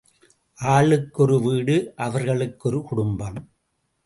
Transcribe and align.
ஆளுக்கு 0.59 1.21
ஒரு 1.23 1.41
வீடு 1.41 1.75
அவர்களுக்கு 1.97 2.69
ஒரு 2.69 2.81
குடும்பம். 2.81 3.39